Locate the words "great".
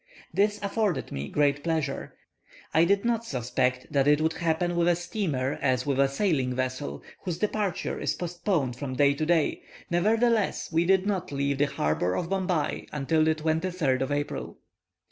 1.29-1.63